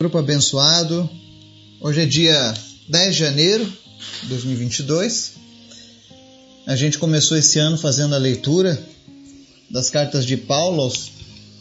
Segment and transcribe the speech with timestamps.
[0.00, 1.10] Grupo abençoado.
[1.78, 2.54] Hoje é dia
[2.88, 3.70] 10 de janeiro
[4.22, 5.32] de 2022.
[6.66, 8.82] A gente começou esse ano fazendo a leitura
[9.70, 10.90] das cartas de Paulo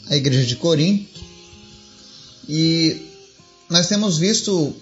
[0.07, 1.19] à igreja de Corinto.
[2.47, 3.01] E
[3.69, 4.73] nós temos visto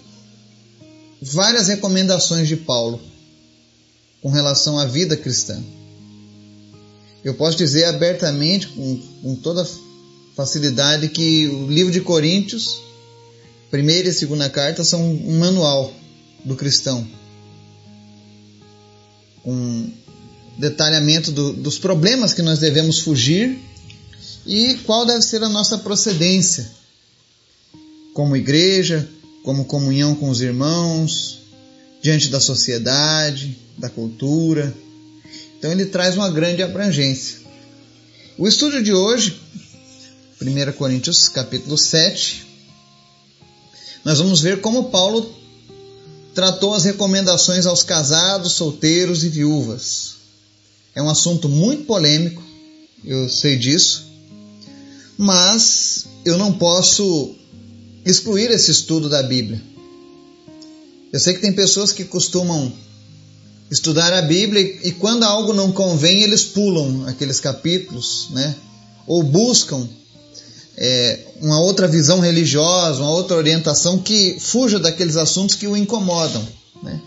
[1.19, 3.01] várias recomendações de Paulo
[4.21, 5.59] com relação à vida cristã.
[7.23, 9.67] Eu posso dizer abertamente, com, com toda
[10.35, 12.85] facilidade, que o livro de Coríntios
[13.69, 15.93] primeira e segunda carta são um manual
[16.43, 17.07] do cristão,
[19.43, 19.89] com
[20.57, 23.59] detalhamento do, dos problemas que nós devemos fugir
[24.45, 26.71] e qual deve ser a nossa procedência
[28.13, 29.07] como igreja,
[29.43, 31.39] como comunhão com os irmãos,
[32.01, 34.73] diante da sociedade, da cultura.
[35.57, 37.37] Então ele traz uma grande abrangência.
[38.37, 39.39] O estudo de hoje,
[40.41, 42.46] 1 Coríntios capítulo 7,
[44.07, 45.29] nós vamos ver como Paulo
[46.33, 50.13] tratou as recomendações aos casados, solteiros e viúvas.
[50.95, 52.41] É um assunto muito polêmico,
[53.03, 54.05] eu sei disso,
[55.17, 57.35] mas eu não posso
[58.05, 59.61] excluir esse estudo da Bíblia.
[61.11, 62.71] Eu sei que tem pessoas que costumam
[63.69, 68.55] estudar a Bíblia e, quando algo não convém, eles pulam aqueles capítulos, né?
[69.05, 69.85] Ou buscam
[70.77, 76.47] é, uma outra visão religiosa, uma outra orientação que fuja daqueles assuntos que o incomodam.
[76.83, 77.01] Né?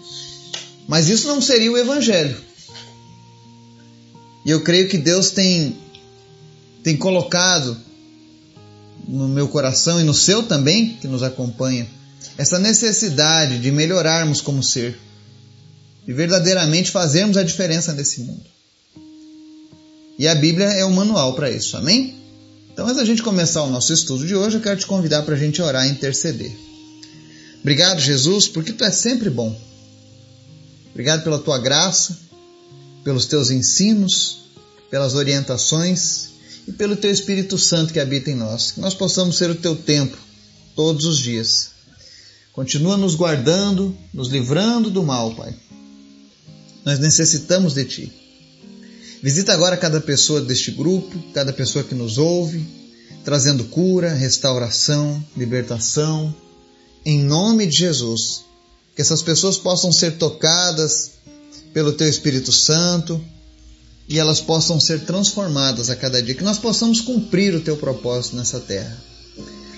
[0.88, 2.36] Mas isso não seria o Evangelho.
[4.44, 5.76] E eu creio que Deus tem,
[6.82, 7.76] tem colocado
[9.06, 11.86] no meu coração e no seu também, que nos acompanha,
[12.36, 14.98] essa necessidade de melhorarmos como ser,
[16.06, 18.44] de verdadeiramente fazermos a diferença nesse mundo.
[20.18, 22.19] E a Bíblia é o manual para isso, amém?
[22.80, 25.34] Então, antes da gente começar o nosso estudo de hoje, eu quero te convidar para
[25.34, 26.50] a gente orar e interceder.
[27.60, 29.54] Obrigado, Jesus, porque tu é sempre bom.
[30.88, 32.16] Obrigado pela tua graça,
[33.04, 34.44] pelos teus ensinos,
[34.90, 36.30] pelas orientações
[36.66, 38.70] e pelo teu Espírito Santo que habita em nós.
[38.70, 40.16] Que nós possamos ser o teu tempo
[40.74, 41.72] todos os dias.
[42.50, 45.54] Continua nos guardando, nos livrando do mal, Pai.
[46.82, 48.19] Nós necessitamos de ti.
[49.22, 52.66] Visita agora cada pessoa deste grupo, cada pessoa que nos ouve,
[53.22, 56.34] trazendo cura, restauração, libertação,
[57.04, 58.42] em nome de Jesus.
[58.96, 61.12] Que essas pessoas possam ser tocadas
[61.74, 63.22] pelo Teu Espírito Santo
[64.08, 68.36] e elas possam ser transformadas a cada dia, que nós possamos cumprir o Teu propósito
[68.36, 68.96] nessa terra.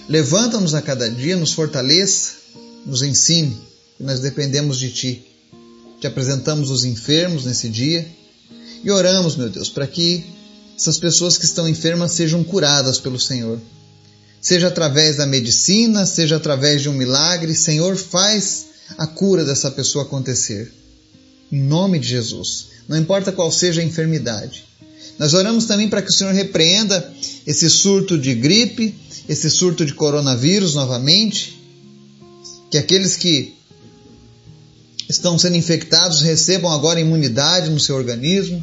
[0.09, 2.35] Levanta-nos a cada dia, nos fortaleça,
[2.87, 3.57] nos ensine,
[3.97, 5.27] que nós dependemos de Ti.
[6.01, 8.22] Te apresentamos os enfermos nesse dia
[8.83, 10.25] e oramos, meu Deus, para que
[10.77, 13.61] essas pessoas que estão enfermas sejam curadas pelo Senhor.
[14.41, 18.67] Seja através da medicina, seja através de um milagre, Senhor, faz
[18.99, 20.73] a cura dessa pessoa acontecer.
[21.51, 22.67] Em nome de Jesus.
[22.89, 24.65] Não importa qual seja a enfermidade.
[25.19, 27.13] Nós oramos também para que o Senhor repreenda
[27.47, 28.95] esse surto de gripe,
[29.29, 31.61] esse surto de coronavírus novamente.
[32.71, 33.55] Que aqueles que
[35.13, 38.63] estão sendo infectados recebam agora imunidade no seu organismo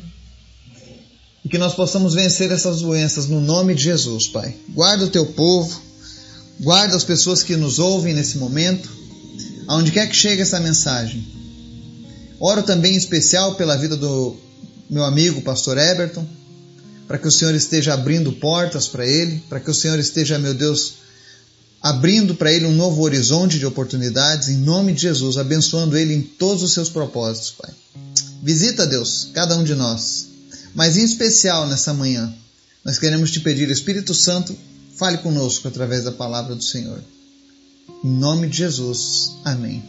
[1.43, 4.55] e que nós possamos vencer essas doenças no nome de Jesus, Pai.
[4.69, 5.79] Guarda o teu povo,
[6.59, 8.89] guarda as pessoas que nos ouvem nesse momento,
[9.67, 11.25] aonde quer que chegue essa mensagem.
[12.39, 14.35] Oro também em especial pela vida do
[14.89, 16.27] meu amigo pastor Eberton,
[17.07, 20.53] para que o Senhor esteja abrindo portas para ele, para que o Senhor esteja, meu
[20.53, 20.98] Deus,
[21.81, 26.21] abrindo para ele um novo horizonte de oportunidades, em nome de Jesus, abençoando ele em
[26.21, 27.71] todos os seus propósitos, Pai.
[28.41, 30.29] Visita, Deus, cada um de nós
[30.73, 32.33] mas em especial nessa manhã,
[32.83, 34.55] nós queremos te pedir, Espírito Santo,
[34.95, 37.03] fale conosco através da palavra do Senhor.
[38.03, 39.33] Em nome de Jesus.
[39.43, 39.83] Amém.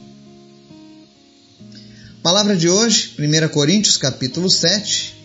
[2.22, 5.16] Palavra de hoje, 1 Coríntios capítulo 7.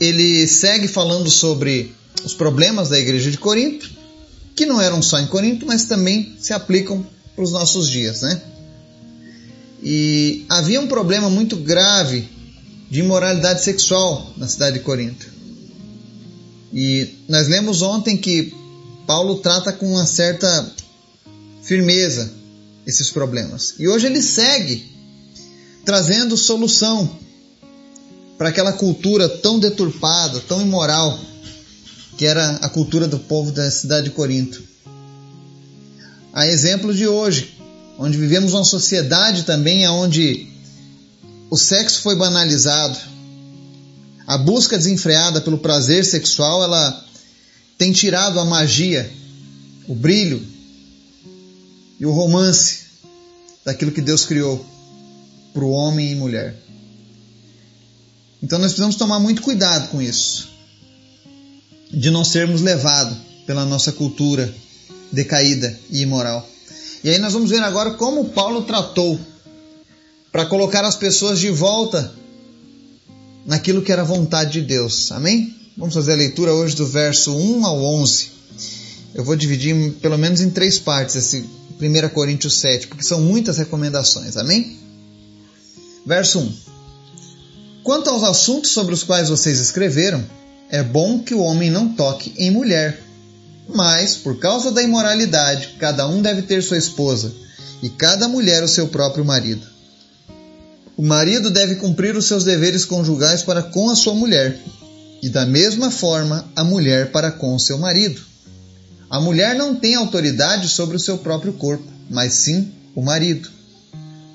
[0.00, 3.90] Ele segue falando sobre os problemas da igreja de Corinto,
[4.60, 7.02] que não eram só em Corinto, mas também se aplicam
[7.34, 8.42] para os nossos dias, né?
[9.82, 12.28] E havia um problema muito grave
[12.90, 15.26] de imoralidade sexual na cidade de Corinto.
[16.74, 18.52] E nós lemos ontem que
[19.06, 20.70] Paulo trata com uma certa
[21.62, 22.30] firmeza
[22.86, 23.76] esses problemas.
[23.78, 24.94] E hoje ele segue
[25.86, 27.18] trazendo solução
[28.36, 31.18] para aquela cultura tão deturpada, tão imoral,
[32.20, 34.62] que era a cultura do povo da cidade de Corinto.
[36.34, 37.58] A exemplo de hoje,
[37.98, 40.46] onde vivemos uma sociedade também onde
[41.48, 42.98] o sexo foi banalizado.
[44.26, 47.06] A busca desenfreada pelo prazer sexual, ela
[47.78, 49.10] tem tirado a magia
[49.88, 50.46] o brilho
[51.98, 52.80] e o romance
[53.64, 54.62] daquilo que Deus criou
[55.54, 56.54] para o homem e mulher.
[58.42, 60.50] Então nós precisamos tomar muito cuidado com isso,
[61.92, 63.16] de não sermos levados
[63.46, 64.52] pela nossa cultura
[65.10, 66.48] decaída e imoral.
[67.02, 69.18] E aí nós vamos ver agora como Paulo tratou
[70.30, 72.12] para colocar as pessoas de volta
[73.44, 75.10] naquilo que era vontade de Deus.
[75.10, 75.54] Amém?
[75.76, 78.30] Vamos fazer a leitura hoje do verso 1 ao 11.
[79.14, 81.44] Eu vou dividir pelo menos em três partes esse
[81.80, 84.36] 1 Coríntios 7, porque são muitas recomendações.
[84.36, 84.78] Amém?
[86.06, 86.54] Verso 1.
[87.82, 90.24] Quanto aos assuntos sobre os quais vocês escreveram,
[90.70, 93.02] é bom que o homem não toque em mulher.
[93.68, 97.32] Mas, por causa da imoralidade, cada um deve ter sua esposa,
[97.82, 99.66] e cada mulher o seu próprio marido.
[100.96, 104.58] O marido deve cumprir os seus deveres conjugais para com a sua mulher,
[105.22, 108.20] e da mesma forma a mulher para com seu marido.
[109.08, 113.48] A mulher não tem autoridade sobre o seu próprio corpo, mas sim o marido.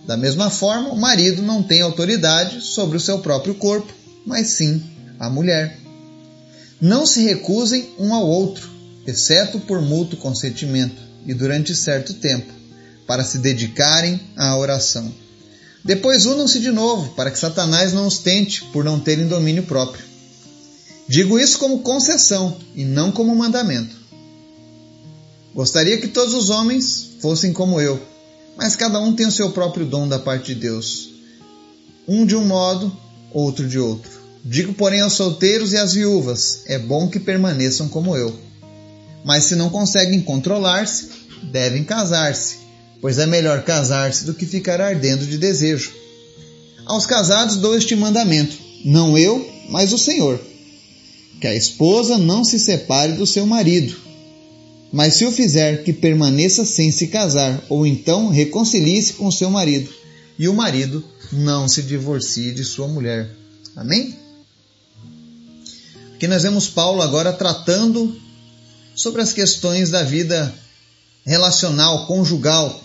[0.05, 3.91] Da mesma forma, o marido não tem autoridade sobre o seu próprio corpo,
[4.25, 4.83] mas sim
[5.19, 5.84] a mulher.
[6.81, 8.69] Não se recusem um ao outro,
[9.07, 12.51] exceto por mútuo consentimento e durante certo tempo,
[13.07, 15.13] para se dedicarem à oração.
[15.83, 20.03] Depois unam-se de novo, para que Satanás não os tente por não terem domínio próprio.
[21.07, 23.95] Digo isso como concessão e não como mandamento.
[25.53, 28.01] Gostaria que todos os homens fossem como eu,
[28.57, 31.11] mas cada um tem o seu próprio dom da parte de Deus.
[32.07, 32.91] Um de um modo,
[33.31, 34.14] outro de outro.
[34.45, 38.33] Digo, porém, aos solteiros e às viúvas: é bom que permaneçam como eu.
[39.25, 41.09] Mas se não conseguem controlar-se,
[41.51, 42.57] devem casar-se,
[43.01, 45.91] pois é melhor casar-se do que ficar ardendo de desejo.
[46.85, 48.55] Aos casados dou este mandamento:
[48.85, 50.39] não eu, mas o Senhor
[51.39, 53.95] que a esposa não se separe do seu marido.
[54.91, 59.91] Mas se o fizer, que permaneça sem se casar, ou então reconcilie-se com seu marido,
[60.39, 63.29] e o marido não se divorcie de sua mulher.
[63.75, 64.24] Amém?
[66.25, 68.19] Aqui nós vemos Paulo agora tratando
[68.95, 70.51] sobre as questões da vida
[71.23, 72.83] relacional, conjugal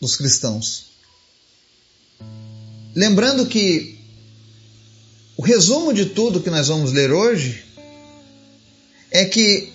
[0.00, 0.84] dos cristãos.
[2.94, 3.98] Lembrando que
[5.36, 7.64] o resumo de tudo que nós vamos ler hoje
[9.10, 9.72] é que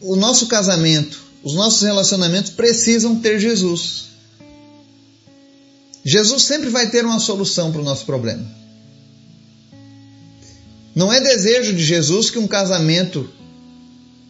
[0.00, 4.04] o nosso casamento, os nossos relacionamentos precisam ter Jesus.
[6.04, 8.48] Jesus sempre vai ter uma solução para o nosso problema.
[10.96, 13.28] Não é desejo de Jesus que um casamento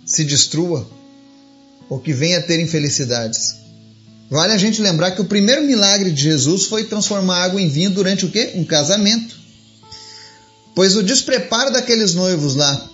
[0.04, 0.90] se destrua
[1.88, 3.54] ou que venha a ter infelicidades.
[4.28, 7.90] Vale a gente lembrar que o primeiro milagre de Jesus foi transformar água em vinho
[7.90, 8.50] durante o quê?
[8.56, 9.36] Um casamento.
[10.74, 12.90] Pois o despreparo daqueles noivos lá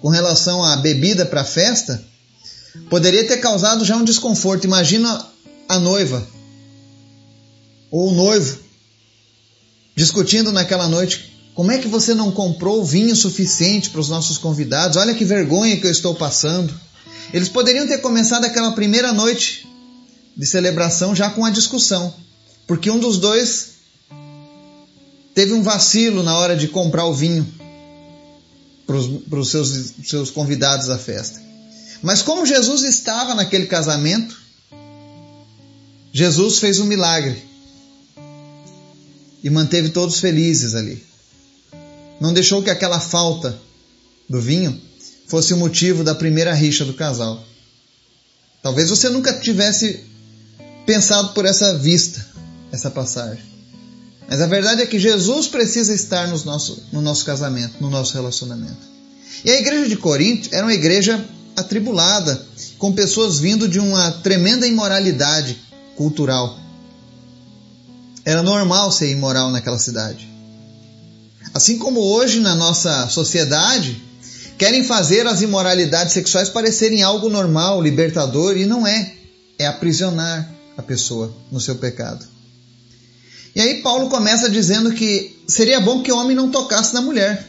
[0.00, 2.02] com relação à bebida para a festa
[2.88, 4.64] poderia ter causado já um desconforto.
[4.64, 5.22] Imagina
[5.68, 6.26] a noiva
[7.90, 8.58] ou o noivo
[9.94, 14.96] discutindo naquela noite: como é que você não comprou vinho suficiente para os nossos convidados?
[14.96, 16.74] Olha que vergonha que eu estou passando.
[17.32, 19.66] Eles poderiam ter começado aquela primeira noite
[20.36, 22.12] de celebração já com a discussão,
[22.66, 23.74] porque um dos dois
[25.32, 27.46] teve um vacilo na hora de comprar o vinho
[28.84, 31.40] para os seus, seus convidados à festa.
[32.02, 34.36] Mas como Jesus estava naquele casamento,
[36.12, 37.42] Jesus fez um milagre
[39.42, 41.13] e manteve todos felizes ali.
[42.20, 43.58] Não deixou que aquela falta
[44.28, 44.80] do vinho
[45.26, 47.44] fosse o motivo da primeira rixa do casal.
[48.62, 50.04] Talvez você nunca tivesse
[50.86, 52.24] pensado por essa vista,
[52.72, 53.42] essa passagem.
[54.28, 58.14] Mas a verdade é que Jesus precisa estar no nosso, no nosso casamento, no nosso
[58.14, 58.94] relacionamento.
[59.44, 61.22] E a igreja de Corinto era uma igreja
[61.56, 62.44] atribulada,
[62.78, 65.56] com pessoas vindo de uma tremenda imoralidade
[65.94, 66.58] cultural.
[68.24, 70.33] Era normal ser imoral naquela cidade.
[71.52, 74.02] Assim como hoje na nossa sociedade,
[74.56, 79.12] querem fazer as imoralidades sexuais parecerem algo normal, libertador, e não é.
[79.58, 82.26] É aprisionar a pessoa no seu pecado.
[83.54, 87.48] E aí Paulo começa dizendo que seria bom que o homem não tocasse na mulher.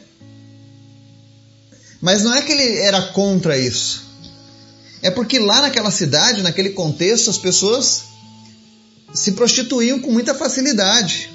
[1.99, 4.03] Mas não é que ele era contra isso.
[5.01, 8.03] É porque lá naquela cidade, naquele contexto, as pessoas
[9.13, 11.31] se prostituíam com muita facilidade.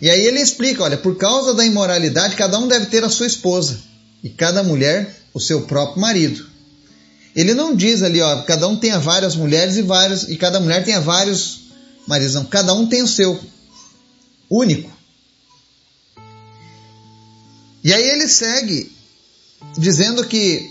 [0.00, 3.26] E aí ele explica, olha, por causa da imoralidade, cada um deve ter a sua
[3.26, 3.78] esposa
[4.22, 6.46] e cada mulher o seu próprio marido.
[7.34, 10.84] Ele não diz ali, ó, cada um tenha várias mulheres e vários e cada mulher
[10.84, 11.60] tenha vários
[12.06, 13.40] maridos, não, cada um tem o seu
[14.48, 14.92] único.
[17.82, 18.92] E aí ele segue
[19.76, 20.70] dizendo que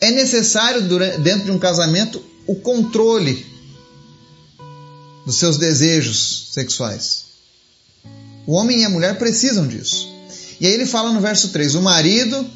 [0.00, 0.82] é necessário
[1.18, 3.44] dentro de um casamento o controle
[5.24, 7.25] dos seus desejos sexuais.
[8.46, 10.08] O homem e a mulher precisam disso.
[10.60, 12.46] E aí ele fala no verso 3: o marido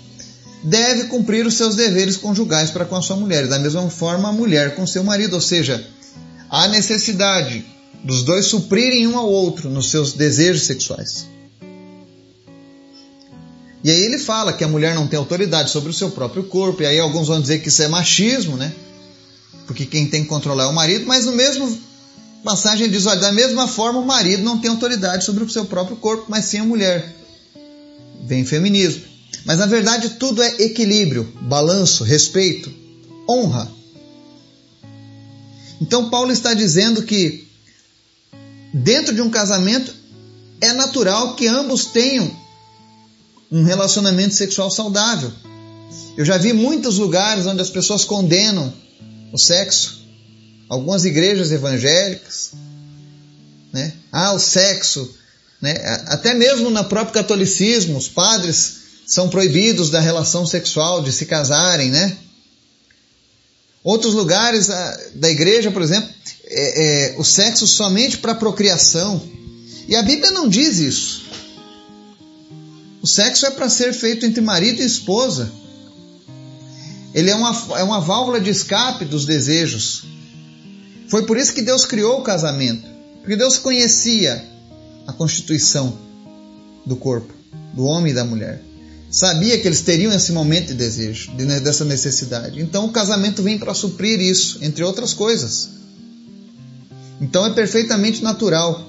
[0.63, 4.33] deve cumprir os seus deveres conjugais para com a sua mulher, da mesma forma a
[4.33, 5.85] mulher com seu marido, ou seja,
[6.49, 7.65] há necessidade
[8.05, 11.27] dos dois suprirem um ao outro nos seus desejos sexuais.
[13.83, 16.83] E aí ele fala que a mulher não tem autoridade sobre o seu próprio corpo,
[16.83, 18.73] e aí alguns vão dizer que isso é machismo, né?
[19.67, 21.79] Porque quem tem que controlar é o marido, mas no mesmo
[22.43, 25.97] passagem diz, olha, da mesma forma o marido não tem autoridade sobre o seu próprio
[25.97, 27.15] corpo, mas sim a mulher.
[28.25, 29.03] Vem feminismo.
[29.45, 32.73] Mas na verdade tudo é equilíbrio, balanço, respeito,
[33.29, 33.71] honra.
[35.81, 37.49] Então Paulo está dizendo que
[38.73, 39.95] dentro de um casamento
[40.61, 42.31] é natural que ambos tenham
[43.51, 45.33] um relacionamento sexual saudável.
[46.17, 48.73] Eu já vi muitos lugares onde as pessoas condenam
[49.33, 50.00] o sexo.
[50.71, 52.53] Algumas igrejas evangélicas,
[53.73, 53.93] né?
[54.13, 55.13] Ah, o sexo,
[55.61, 55.75] né?
[56.07, 61.91] Até mesmo no próprio catolicismo, os padres são proibidos da relação sexual, de se casarem,
[61.91, 62.17] né?
[63.83, 64.69] Outros lugares
[65.15, 66.09] da igreja, por exemplo,
[66.47, 69.21] é, é, o sexo somente para procriação.
[69.89, 71.25] E a Bíblia não diz isso.
[73.03, 75.51] O sexo é para ser feito entre marido e esposa.
[77.13, 80.05] Ele é uma, é uma válvula de escape dos desejos.
[81.11, 82.89] Foi por isso que Deus criou o casamento.
[83.19, 84.43] Porque Deus conhecia
[85.07, 85.99] a constituição
[86.87, 87.35] do corpo,
[87.75, 88.63] do homem e da mulher.
[89.11, 92.61] Sabia que eles teriam esse momento de desejo, dessa necessidade.
[92.61, 95.71] Então o casamento vem para suprir isso, entre outras coisas.
[97.21, 98.89] Então é perfeitamente natural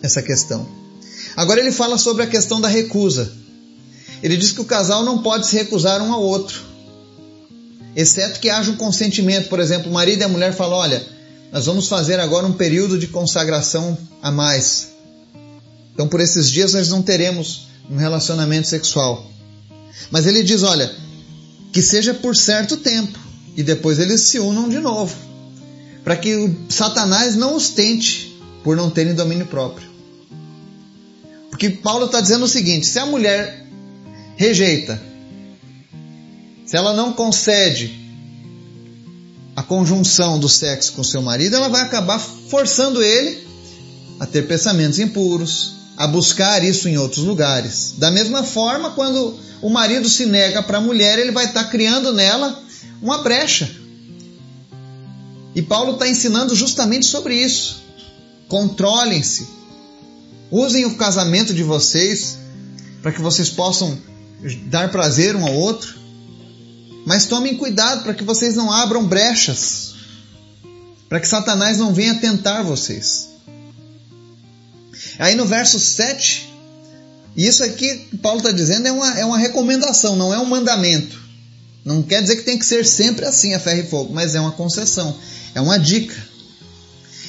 [0.00, 0.66] essa questão.
[1.36, 3.32] Agora ele fala sobre a questão da recusa.
[4.22, 6.67] Ele diz que o casal não pode se recusar um ao outro,
[7.98, 9.48] exceto que haja um consentimento.
[9.48, 11.04] Por exemplo, o marido e a mulher falam: olha,
[11.52, 14.92] nós vamos fazer agora um período de consagração a mais.
[15.92, 19.28] Então, por esses dias, nós não teremos um relacionamento sexual.
[20.12, 20.94] Mas ele diz: olha,
[21.72, 23.18] que seja por certo tempo
[23.56, 25.16] e depois eles se unam de novo,
[26.04, 29.88] para que o Satanás não os tente por não terem domínio próprio.
[31.50, 33.66] Porque Paulo está dizendo o seguinte: se a mulher
[34.36, 35.02] rejeita,
[36.68, 37.98] se ela não concede
[39.56, 43.44] a conjunção do sexo com seu marido, ela vai acabar forçando ele
[44.20, 47.94] a ter pensamentos impuros, a buscar isso em outros lugares.
[47.98, 51.70] Da mesma forma, quando o marido se nega para a mulher, ele vai estar tá
[51.70, 52.62] criando nela
[53.02, 53.68] uma brecha.
[55.56, 57.82] E Paulo está ensinando justamente sobre isso.
[58.46, 59.58] Controlem-se,
[60.50, 62.38] Usem o casamento de vocês
[63.02, 63.98] para que vocês possam
[64.66, 65.94] dar prazer um ao outro.
[67.08, 69.94] Mas tomem cuidado para que vocês não abram brechas,
[71.08, 73.30] para que Satanás não venha tentar vocês.
[75.18, 76.52] Aí no verso 7,
[77.34, 81.18] isso aqui Paulo está dizendo é uma, é uma recomendação, não é um mandamento.
[81.82, 84.40] Não quer dizer que tem que ser sempre assim a ferro e fogo, mas é
[84.40, 85.16] uma concessão,
[85.54, 86.14] é uma dica.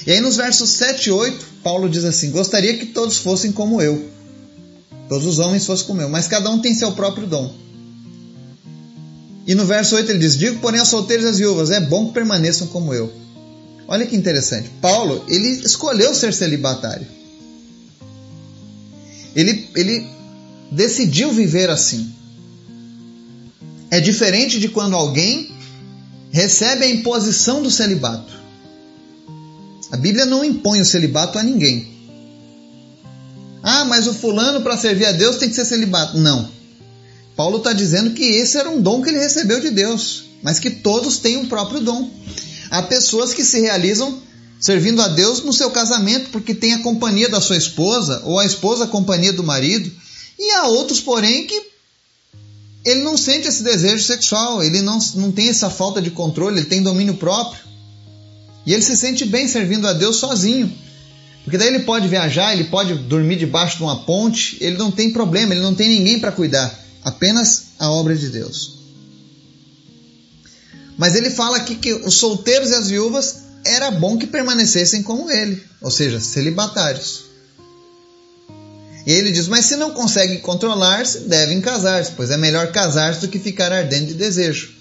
[0.06, 3.82] E aí nos versos 7 e 8, Paulo diz assim: Gostaria que todos fossem como
[3.82, 4.10] eu,
[5.08, 7.70] todos os homens fossem como eu, mas cada um tem seu próprio dom.
[9.50, 12.06] E no verso 8 ele diz: Digo, porém, aos solteiros e às viúvas, é bom
[12.06, 13.12] que permaneçam como eu.
[13.88, 14.70] Olha que interessante.
[14.80, 17.08] Paulo, ele escolheu ser celibatário.
[19.36, 20.08] Ele, ele
[20.72, 22.14] decidiu viver assim.
[23.90, 25.52] É diferente de quando alguém
[26.30, 28.32] recebe a imposição do celibato.
[29.92, 31.88] A Bíblia não impõe o celibato a ninguém.
[33.64, 36.20] Ah, mas o fulano para servir a Deus tem que ser celibato.
[36.20, 36.59] Não.
[37.40, 40.70] Paulo está dizendo que esse era um dom que ele recebeu de Deus, mas que
[40.70, 42.12] todos têm um próprio dom.
[42.70, 44.22] Há pessoas que se realizam
[44.60, 48.46] servindo a Deus no seu casamento porque tem a companhia da sua esposa ou a
[48.46, 49.90] esposa a companhia do marido,
[50.38, 51.62] e há outros, porém, que
[52.84, 56.68] ele não sente esse desejo sexual, ele não, não tem essa falta de controle, ele
[56.68, 57.64] tem domínio próprio.
[58.66, 60.70] E ele se sente bem servindo a Deus sozinho.
[61.46, 65.14] Porque daí ele pode viajar, ele pode dormir debaixo de uma ponte, ele não tem
[65.14, 68.80] problema, ele não tem ninguém para cuidar, apenas a obra de Deus.
[70.98, 73.36] Mas ele fala aqui que os solteiros e as viúvas
[73.66, 77.26] era bom que permanecessem como ele, ou seja, celibatários.
[79.06, 83.28] E ele diz: Mas se não conseguem controlar-se, devem casar-se, pois é melhor casar-se do
[83.28, 84.74] que ficar ardendo de desejo.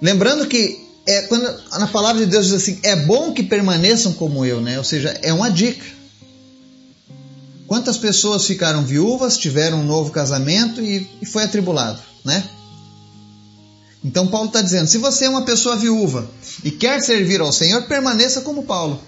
[0.00, 1.44] Lembrando que é quando
[1.78, 4.78] na palavra de Deus diz assim, é bom que permaneçam como eu, né?
[4.78, 5.84] Ou seja, é uma dica.
[7.70, 12.44] Quantas pessoas ficaram viúvas, tiveram um novo casamento e, e foi atribulado, né?
[14.02, 16.28] Então Paulo está dizendo: se você é uma pessoa viúva
[16.64, 19.00] e quer servir ao Senhor, permaneça como Paulo.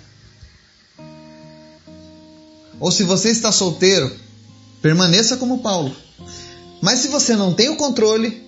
[2.79, 4.15] Ou se você está solteiro,
[4.81, 5.93] permaneça como Paulo.
[6.81, 8.47] Mas se você não tem o controle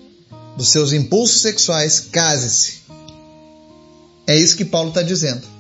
[0.57, 2.85] dos seus impulsos sexuais, case-se.
[4.29, 5.54] É isso que Paulo está dizendo.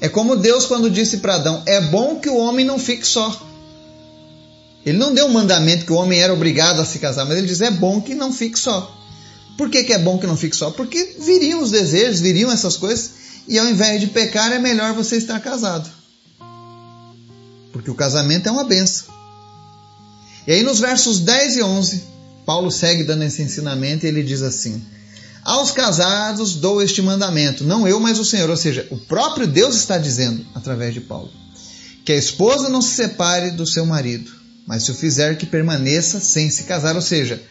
[0.00, 3.48] É como Deus quando disse para Adão: é bom que o homem não fique só.
[4.84, 7.46] Ele não deu um mandamento que o homem era obrigado a se casar, mas ele
[7.46, 8.96] diz: é bom que não fique só.
[9.58, 10.70] Por que, que é bom que não fique só?
[10.70, 13.10] Porque viriam os desejos, viriam essas coisas,
[13.46, 15.90] e ao invés de pecar, é melhor você estar casado.
[17.70, 19.08] Porque o casamento é uma benção.
[20.46, 22.02] E aí nos versos 10 e 11,
[22.46, 24.82] Paulo segue dando esse ensinamento e ele diz assim:
[25.44, 28.50] Aos casados dou este mandamento, não eu, mas o Senhor.
[28.50, 31.30] Ou seja, o próprio Deus está dizendo, através de Paulo,
[32.04, 34.30] que a esposa não se separe do seu marido,
[34.66, 36.94] mas se o fizer, que permaneça sem se casar.
[36.94, 37.42] Ou seja,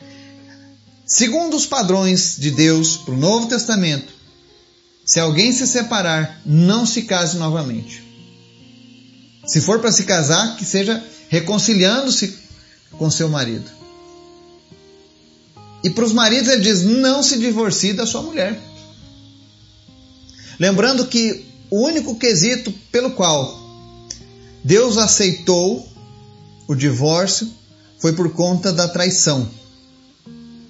[1.06, 4.14] segundo os padrões de Deus para o Novo Testamento,
[5.06, 8.04] se alguém se separar, não se case novamente.
[9.48, 12.38] Se for para se casar, que seja reconciliando-se
[12.92, 13.79] com seu marido.
[15.84, 18.60] E para os maridos ele diz: não se divorcie da sua mulher.
[20.60, 23.58] Lembrando que o único quesito pelo qual
[24.64, 25.88] Deus aceitou
[26.68, 27.50] o divórcio
[27.98, 29.50] foi por conta da traição.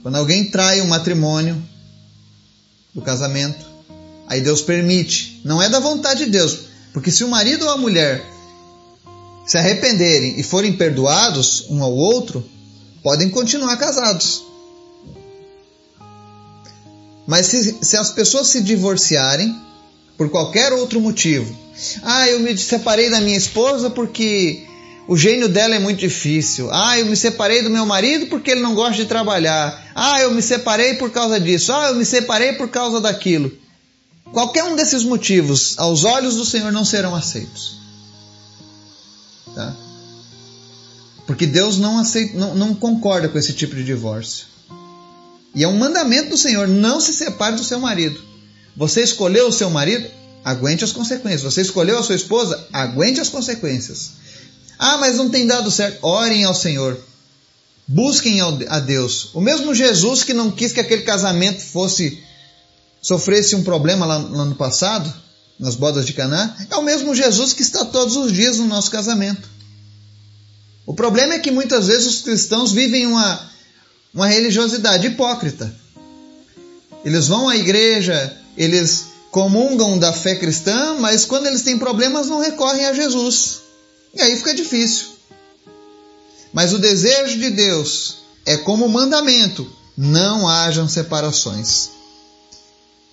[0.02, 1.62] Quando alguém trai o matrimônio
[2.94, 3.66] do casamento,
[4.28, 5.42] aí Deus permite.
[5.44, 6.60] Não é da vontade de Deus,
[6.94, 8.24] porque se o marido ou a mulher
[9.46, 12.48] se arrependerem e forem perdoados um ao outro,
[13.02, 14.49] podem continuar casados.
[17.30, 19.56] Mas se, se as pessoas se divorciarem
[20.18, 21.56] por qualquer outro motivo,
[22.02, 24.66] ah, eu me separei da minha esposa porque
[25.08, 26.70] o gênio dela é muito difícil.
[26.72, 29.92] Ah, eu me separei do meu marido porque ele não gosta de trabalhar.
[29.94, 31.72] Ah, eu me separei por causa disso.
[31.72, 33.52] Ah, eu me separei por causa daquilo.
[34.34, 37.78] Qualquer um desses motivos, aos olhos do Senhor, não serão aceitos.
[39.54, 39.76] Tá?
[41.28, 44.48] Porque Deus não, aceita, não, não concorda com esse tipo de divórcio.
[45.56, 48.20] E é um mandamento do Senhor: não se separe do seu marido.
[48.76, 50.10] Você escolheu o seu marido?
[50.44, 51.54] Aguente as consequências.
[51.54, 52.68] Você escolheu a sua esposa?
[52.72, 54.12] Aguente as consequências.
[54.78, 56.06] Ah, mas não tem dado certo.
[56.06, 56.98] Orem ao Senhor.
[57.86, 59.32] Busquem a Deus.
[59.34, 62.24] O mesmo Jesus que não quis que aquele casamento fosse
[63.02, 65.12] sofresse um problema lá, lá no passado,
[65.60, 68.92] nas bodas de Caná, é o mesmo Jesus que está todos os dias no nosso
[68.92, 69.50] casamento.
[70.86, 73.50] O problema é que muitas vezes os cristãos vivem uma,
[74.14, 75.74] uma religiosidade hipócrita.
[77.04, 82.40] Eles vão à igreja, eles comungam da fé cristã, mas quando eles têm problemas não
[82.40, 83.62] recorrem a Jesus.
[84.14, 85.08] E aí fica difícil.
[86.52, 91.92] Mas o desejo de Deus é como mandamento: não hajam separações.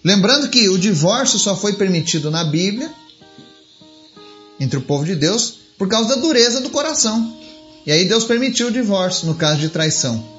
[0.02, 2.90] Lembrando que o divórcio só foi permitido na Bíblia
[4.58, 7.36] entre o povo de Deus por causa da dureza do coração.
[7.84, 10.35] E aí Deus permitiu o divórcio no caso de traição.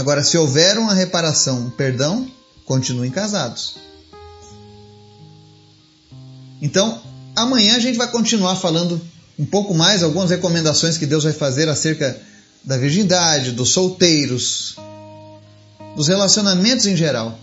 [0.00, 2.26] Agora, se houver uma reparação, um perdão,
[2.64, 3.74] continuem casados.
[6.62, 7.02] Então,
[7.36, 8.98] amanhã a gente vai continuar falando
[9.38, 12.18] um pouco mais, algumas recomendações que Deus vai fazer acerca
[12.64, 14.76] da virgindade, dos solteiros,
[15.94, 17.38] dos relacionamentos em geral.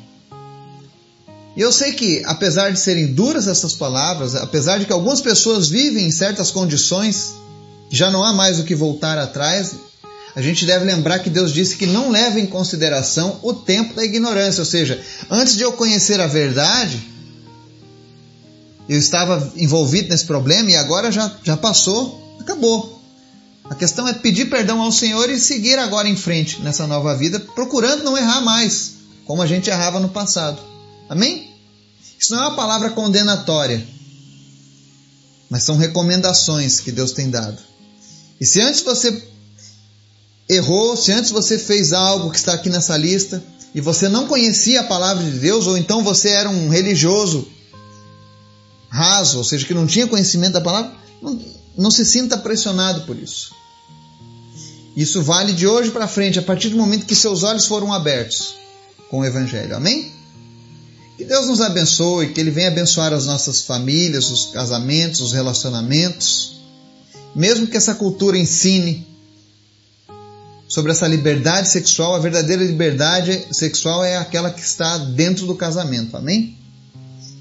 [1.56, 5.70] E eu sei que, apesar de serem duras essas palavras, apesar de que algumas pessoas
[5.70, 7.36] vivem em certas condições,
[7.92, 9.76] já não há mais o que voltar atrás,
[10.38, 14.06] a gente deve lembrar que Deus disse que não leva em consideração o tempo da
[14.06, 17.02] ignorância, ou seja, antes de eu conhecer a verdade,
[18.88, 23.02] eu estava envolvido nesse problema e agora já, já passou, acabou.
[23.66, 27.40] A questão é pedir perdão ao Senhor e seguir agora em frente nessa nova vida,
[27.40, 28.92] procurando não errar mais,
[29.26, 30.62] como a gente errava no passado.
[31.10, 31.52] Amém?
[32.20, 33.84] Isso não é uma palavra condenatória,
[35.50, 37.58] mas são recomendações que Deus tem dado.
[38.40, 39.36] E se antes você
[40.50, 43.44] errou, se antes você fez algo que está aqui nessa lista
[43.76, 47.48] e você não conhecia a palavra de Deus, ou então você era um religioso
[48.90, 51.40] raso, ou seja, que não tinha conhecimento da palavra, não,
[51.78, 53.52] não se sinta pressionado por isso.
[54.96, 58.56] Isso vale de hoje para frente, a partir do momento que seus olhos foram abertos
[59.10, 59.76] com o Evangelho.
[59.76, 60.12] Amém?
[61.18, 66.54] Que Deus nos abençoe, que Ele venha abençoar as nossas famílias, os casamentos, os relacionamentos.
[67.36, 69.06] Mesmo que essa cultura ensine
[70.68, 76.18] sobre essa liberdade sexual, a verdadeira liberdade sexual é aquela que está dentro do casamento.
[76.18, 76.58] Amém?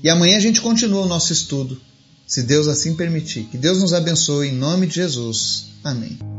[0.03, 1.81] E amanhã a gente continua o nosso estudo,
[2.27, 3.45] se Deus assim permitir.
[3.45, 5.67] Que Deus nos abençoe em nome de Jesus.
[5.83, 6.36] Amém.